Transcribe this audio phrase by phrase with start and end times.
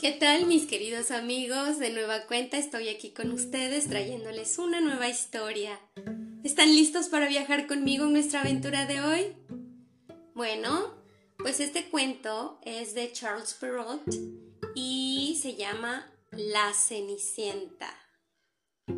[0.00, 1.78] ¿Qué tal mis queridos amigos?
[1.78, 5.78] De nueva cuenta estoy aquí con ustedes trayéndoles una nueva historia.
[6.42, 9.36] ¿Están listos para viajar conmigo en nuestra aventura de hoy?
[10.34, 10.94] Bueno,
[11.36, 14.10] pues este cuento es de Charles Perrault
[14.74, 17.94] y se llama La Cenicienta.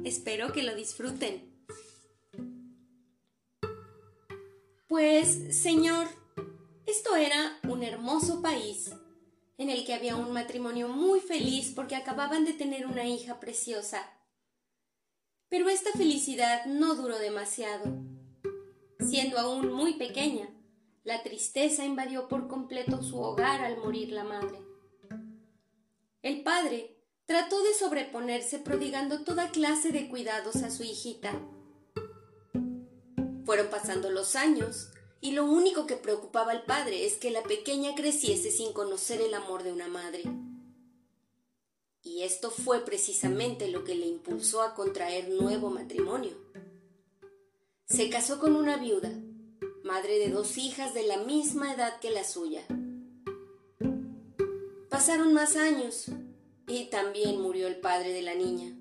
[0.04, 1.66] Espero que lo disfruten.
[4.86, 6.06] Pues, señor,
[6.86, 8.92] esto era un hermoso país
[9.62, 14.02] en el que había un matrimonio muy feliz porque acababan de tener una hija preciosa.
[15.48, 17.84] Pero esta felicidad no duró demasiado.
[18.98, 20.48] Siendo aún muy pequeña,
[21.04, 24.58] la tristeza invadió por completo su hogar al morir la madre.
[26.22, 31.40] El padre trató de sobreponerse prodigando toda clase de cuidados a su hijita.
[33.44, 34.91] Fueron pasando los años
[35.22, 39.34] y lo único que preocupaba al padre es que la pequeña creciese sin conocer el
[39.34, 40.24] amor de una madre.
[42.02, 46.32] Y esto fue precisamente lo que le impulsó a contraer nuevo matrimonio.
[47.86, 49.12] Se casó con una viuda,
[49.84, 52.66] madre de dos hijas de la misma edad que la suya.
[54.90, 56.06] Pasaron más años
[56.66, 58.76] y también murió el padre de la niña.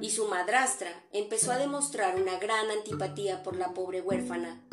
[0.00, 4.64] Y su madrastra empezó a demostrar una gran antipatía por la pobre huérfana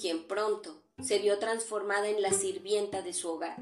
[0.00, 3.56] quien pronto se vio transformada en la sirvienta de su hogar.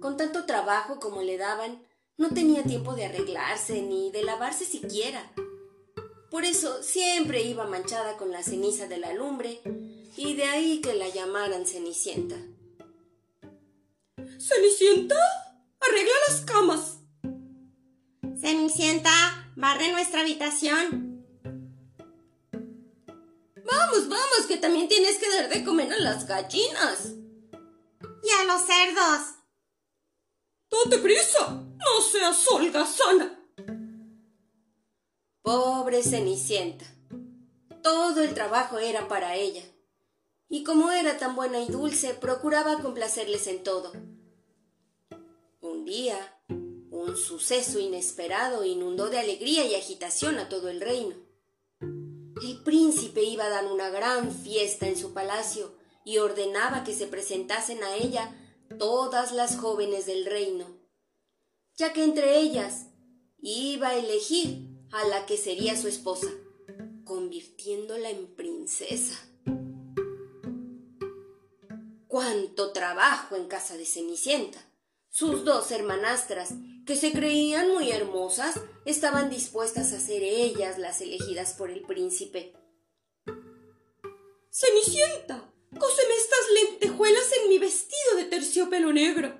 [0.00, 1.82] Con tanto trabajo como le daban,
[2.16, 5.32] no tenía tiempo de arreglarse ni de lavarse siquiera.
[6.30, 9.60] Por eso siempre iba manchada con la ceniza de la lumbre
[10.16, 12.36] y de ahí que la llamaran Cenicienta.
[14.38, 15.16] Cenicienta,
[15.80, 16.98] arregla las camas.
[18.38, 19.10] Cenicienta,
[19.56, 21.13] barre nuestra habitación.
[23.94, 27.12] Vamos, vamos, que también tienes que dar de comer a las gallinas.
[28.24, 29.34] Y a los cerdos.
[30.68, 33.38] Date prisa, no seas holgazana.
[35.42, 36.84] Pobre Cenicienta.
[37.84, 39.62] Todo el trabajo era para ella.
[40.48, 43.92] Y como era tan buena y dulce, procuraba complacerles en todo.
[45.60, 46.36] Un día,
[46.90, 51.23] un suceso inesperado inundó de alegría y agitación a todo el reino.
[52.44, 55.74] El príncipe iba a dar una gran fiesta en su palacio
[56.04, 58.36] y ordenaba que se presentasen a ella
[58.78, 60.66] todas las jóvenes del reino,
[61.74, 62.88] ya que entre ellas
[63.38, 66.28] iba a elegir a la que sería su esposa,
[67.04, 69.18] convirtiéndola en princesa.
[72.06, 74.58] ¡Cuánto trabajo en casa de Cenicienta!
[75.08, 76.50] Sus dos hermanastras
[76.86, 82.54] que se creían muy hermosas, estaban dispuestas a ser ellas las elegidas por el príncipe.
[84.50, 89.34] Cenicienta, cóseme estas lentejuelas en mi vestido de terciopelo negro.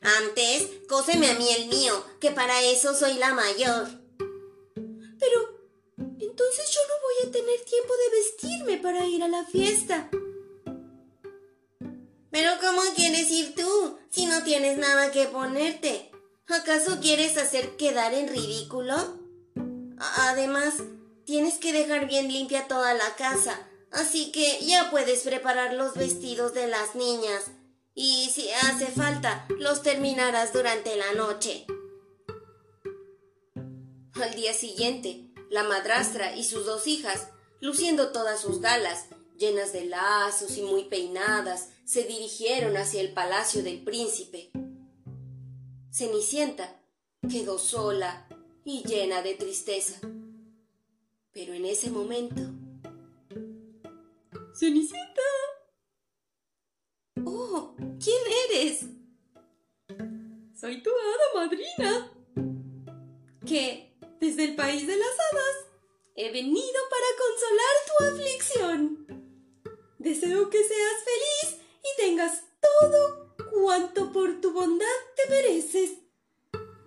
[0.00, 3.88] Antes, cóseme a mí el mío, que para eso soy la mayor.
[4.16, 10.08] Pero, entonces yo no voy a tener tiempo de vestirme para ir a la fiesta.
[12.30, 13.67] Pero ¿cómo quieres ir tú
[14.38, 16.12] no tienes nada que ponerte?
[16.46, 18.94] ¿Acaso quieres hacer quedar en ridículo?
[19.98, 20.74] Además,
[21.24, 26.54] tienes que dejar bien limpia toda la casa, así que ya puedes preparar los vestidos
[26.54, 27.46] de las niñas.
[27.94, 31.66] Y si hace falta, los terminarás durante la noche.
[34.14, 37.28] Al día siguiente, la madrastra y sus dos hijas,
[37.60, 39.06] luciendo todas sus galas,
[39.38, 44.50] llenas de lazos y muy peinadas, se dirigieron hacia el palacio del príncipe.
[45.90, 46.80] Cenicienta
[47.30, 48.28] quedó sola
[48.64, 49.98] y llena de tristeza.
[51.32, 52.42] Pero en ese momento...
[54.54, 55.22] Cenicienta.
[57.24, 58.20] Oh, ¿quién
[58.50, 58.86] eres?
[60.60, 62.12] Soy tu hada madrina.
[63.46, 65.66] Que, desde el país de las hadas,
[66.16, 69.17] he venido para consolar tu aflicción.
[69.98, 74.86] Deseo que seas feliz y tengas todo cuanto por tu bondad
[75.16, 75.90] te mereces.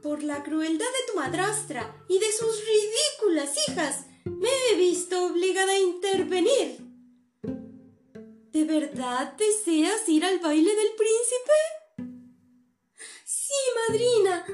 [0.01, 5.73] Por la crueldad de tu madrastra y de sus ridículas hijas, me he visto obligada
[5.73, 6.77] a intervenir.
[8.53, 12.31] ¿De verdad deseas ir al baile del príncipe?
[13.25, 13.53] Sí,
[13.89, 14.45] madrina,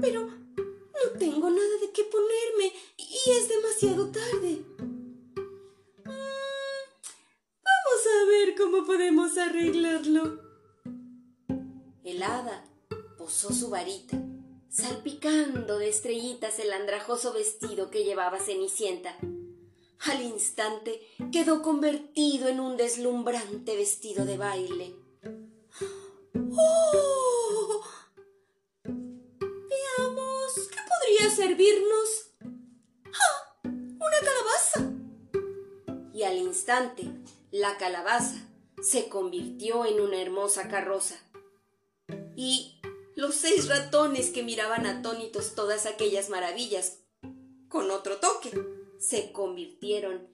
[0.00, 4.91] pero no tengo nada de qué ponerme y es demasiado tarde.
[8.26, 10.40] ver cómo podemos arreglarlo.
[12.04, 12.64] El hada
[13.16, 14.20] posó su varita,
[14.68, 19.16] salpicando de estrellitas el andrajoso vestido que llevaba Cenicienta.
[20.00, 24.96] Al instante quedó convertido en un deslumbrante vestido de baile.
[26.56, 27.82] ¡Oh!
[28.84, 32.30] Veamos, ¿qué podría servirnos?
[33.06, 33.60] ¡Ah!
[33.64, 34.92] ¡Una calabaza!
[36.12, 37.10] Y al instante
[37.52, 38.48] la calabaza
[38.82, 41.16] se convirtió en una hermosa carroza.
[42.34, 42.80] Y
[43.14, 46.98] los seis ratones que miraban atónitos todas aquellas maravillas,
[47.68, 48.50] con otro toque,
[48.98, 50.26] se convirtieron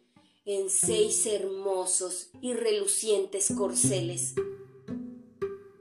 [0.45, 4.35] en seis hermosos y relucientes corceles.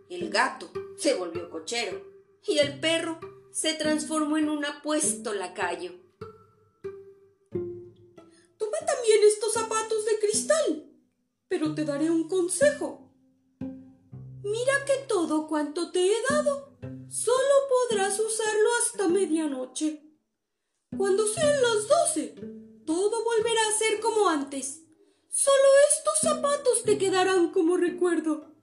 [0.09, 2.01] El gato se volvió cochero
[2.47, 3.19] y el perro
[3.51, 5.91] se transformó en un apuesto lacayo.
[8.57, 10.86] Toma también estos zapatos de cristal,
[11.47, 13.11] pero te daré un consejo.
[14.43, 16.77] Mira que todo cuanto te he dado
[17.09, 20.03] solo podrás usarlo hasta medianoche.
[20.95, 22.35] Cuando sean las doce,
[22.85, 24.83] todo volverá a ser como antes.
[25.29, 28.53] Solo estos zapatos te quedarán como recuerdo.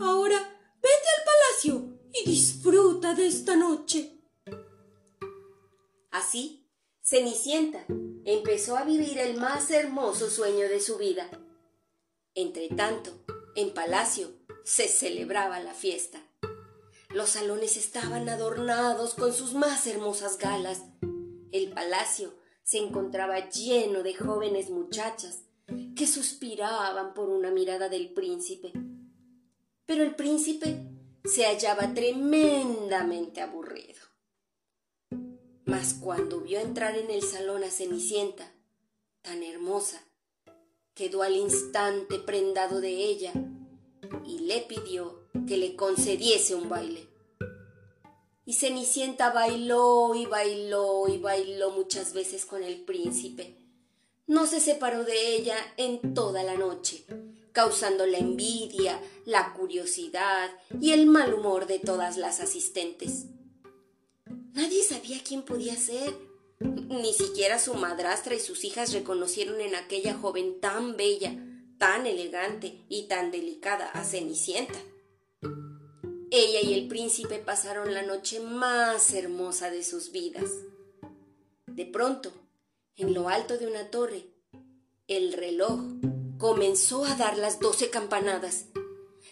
[0.00, 0.38] Ahora
[0.82, 4.18] vete al palacio y disfruta de esta noche.
[6.10, 6.68] Así,
[7.02, 7.86] Cenicienta
[8.24, 11.30] empezó a vivir el más hermoso sueño de su vida.
[12.34, 13.24] Entretanto,
[13.56, 14.32] en palacio
[14.64, 16.22] se celebraba la fiesta.
[17.10, 20.82] Los salones estaban adornados con sus más hermosas galas.
[21.50, 25.40] El palacio se encontraba lleno de jóvenes muchachas
[25.96, 28.72] que suspiraban por una mirada del príncipe.
[29.86, 30.86] Pero el príncipe
[31.24, 34.00] se hallaba tremendamente aburrido.
[35.64, 38.52] Mas cuando vio entrar en el salón a Cenicienta,
[39.22, 40.00] tan hermosa,
[40.94, 43.32] quedó al instante prendado de ella
[44.24, 47.08] y le pidió que le concediese un baile.
[48.44, 53.56] Y Cenicienta bailó y bailó y bailó muchas veces con el príncipe.
[54.26, 57.04] No se separó de ella en toda la noche,
[57.52, 60.50] causando la envidia, la curiosidad
[60.80, 63.26] y el mal humor de todas las asistentes.
[64.52, 66.29] Nadie sabía quién podía ser.
[66.60, 71.34] Ni siquiera su madrastra y sus hijas reconocieron en aquella joven tan bella,
[71.78, 74.78] tan elegante y tan delicada a Cenicienta.
[76.30, 80.50] Ella y el príncipe pasaron la noche más hermosa de sus vidas.
[81.66, 82.30] De pronto,
[82.96, 84.26] en lo alto de una torre,
[85.08, 85.80] el reloj
[86.38, 88.66] comenzó a dar las doce campanadas.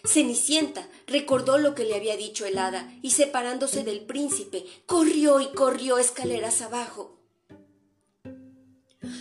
[0.03, 5.51] Cenicienta recordó lo que le había dicho el hada y separándose del príncipe, corrió y
[5.53, 7.18] corrió escaleras abajo.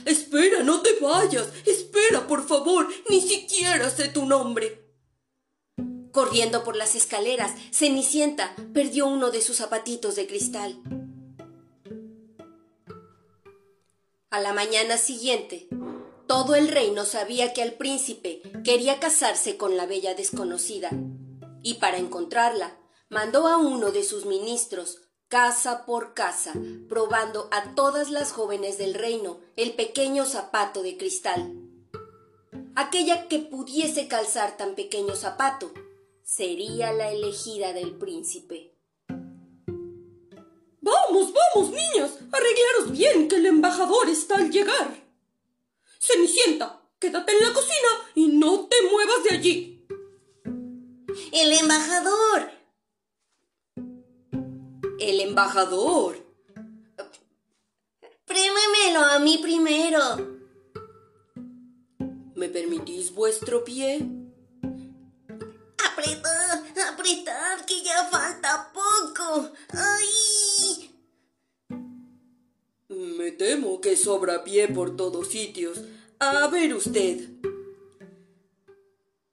[0.08, 1.48] Espera, no te vayas.
[1.66, 2.88] Espera, por favor.
[3.10, 4.88] Ni siquiera sé tu nombre.
[6.12, 10.82] Corriendo por las escaleras, Cenicienta perdió uno de sus zapatitos de cristal.
[14.30, 15.68] A la mañana siguiente,
[16.26, 20.90] todo el reino sabía que el príncipe quería casarse con la bella desconocida,
[21.62, 22.78] y para encontrarla,
[23.08, 26.54] mandó a uno de sus ministros, casa por casa,
[26.88, 31.54] probando a todas las jóvenes del reino el pequeño zapato de cristal.
[32.74, 35.72] Aquella que pudiese calzar tan pequeño zapato
[36.22, 38.74] sería la elegida del príncipe.
[40.80, 45.04] Vamos, vamos, niñas, arreglaros bien que el embajador está al llegar.
[46.00, 49.86] Cenicienta, quédate en la cocina y no te muevas de allí.
[51.32, 52.57] El embajador.
[55.08, 56.18] El embajador.
[58.26, 60.00] Prémemelo a mí primero.
[62.34, 64.06] ¿Me permitís vuestro pie?
[65.90, 66.62] Apretad,
[66.92, 69.50] apretad, que ya falta poco.
[69.70, 70.94] ¡Ay!
[72.88, 75.80] Me temo que sobra pie por todos sitios.
[76.18, 77.30] A ver usted.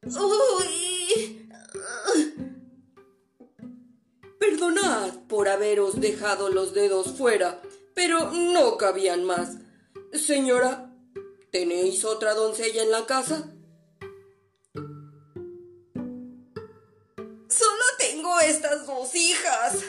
[0.03, 0.64] ¡Uy!
[5.45, 7.61] Por haberos dejado los dedos fuera,
[7.93, 9.57] pero no cabían más.
[10.11, 10.91] Señora,
[11.51, 13.53] ¿tenéis otra doncella en la casa?
[17.47, 19.83] Solo tengo estas dos hijas.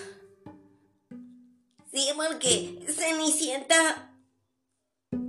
[1.90, 4.12] Sí, porque Cenicienta...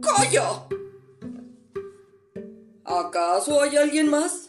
[0.02, 0.68] ¡Calla!
[2.84, 4.47] ¿Acaso hay alguien más?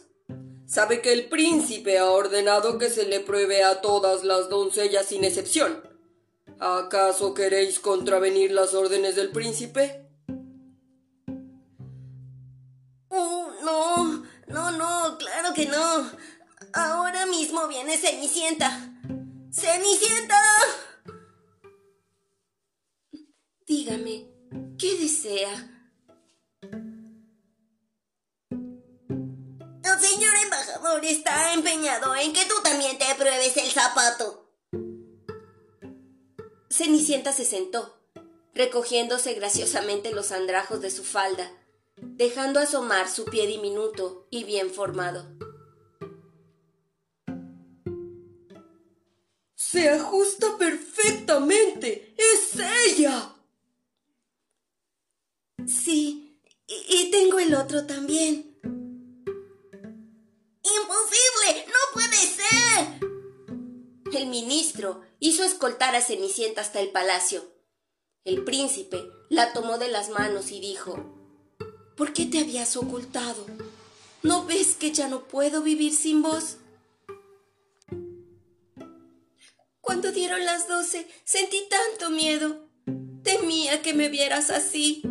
[0.69, 5.23] Sabe que el príncipe ha ordenado que se le pruebe a todas las doncellas sin
[5.23, 5.81] excepción.
[6.59, 10.05] ¿Acaso queréis contravenir las órdenes del príncipe?
[13.07, 16.11] Oh, no, no, no, claro que no.
[16.73, 18.93] Ahora mismo viene Cenicienta.
[19.51, 20.39] ¡Cenicienta!
[23.65, 24.27] Dígame,
[24.77, 25.79] ¿qué desea?
[29.99, 34.49] Señor embajador está empeñado en que tú también te pruebes el zapato.
[36.69, 37.99] Cenicienta se sentó,
[38.53, 41.51] recogiéndose graciosamente los andrajos de su falda,
[41.97, 45.25] dejando asomar su pie diminuto y bien formado.
[49.55, 52.15] Se ajusta perfectamente.
[52.17, 53.35] ¡Es ella!
[55.67, 58.59] Sí, y, tengo el otro también.
[65.19, 67.43] Hizo escoltar a Cenicienta hasta el palacio.
[68.23, 70.95] El príncipe la tomó de las manos y dijo
[71.95, 73.45] ¿Por qué te habías ocultado?
[74.23, 76.57] ¿No ves que ya no puedo vivir sin vos?
[79.81, 82.67] Cuando dieron las doce, sentí tanto miedo.
[83.23, 85.01] Temía que me vieras así.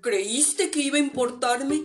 [0.00, 1.82] ¿Creíste que iba a importarme?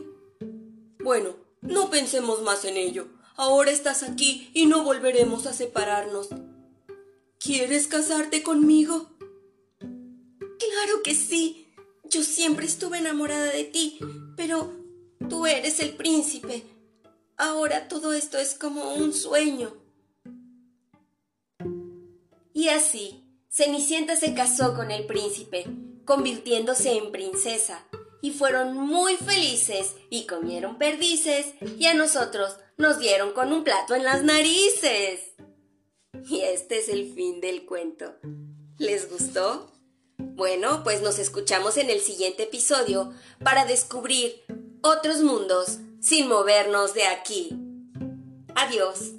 [1.00, 3.08] Bueno, no pensemos más en ello.
[3.36, 6.30] Ahora estás aquí y no volveremos a separarnos.
[7.44, 9.10] ¿Quieres casarte conmigo?
[9.80, 11.68] Claro que sí.
[12.06, 14.00] Yo siempre estuve enamorada de ti,
[14.38, 14.72] pero
[15.30, 16.64] tú eres el príncipe.
[17.36, 19.76] Ahora todo esto es como un sueño.
[22.54, 25.66] Y así, Cenicienta se casó con el príncipe,
[26.06, 27.86] convirtiéndose en princesa,
[28.22, 31.48] y fueron muy felices y comieron perdices,
[31.78, 35.34] y a nosotros nos dieron con un plato en las narices.
[36.30, 38.16] Y este es el fin del cuento.
[38.78, 39.72] ¿Les gustó?
[40.18, 43.14] Bueno, pues nos escuchamos en el siguiente episodio
[43.44, 44.42] para descubrir
[44.82, 47.58] otros mundos sin movernos de aquí.
[48.56, 49.14] Adiós.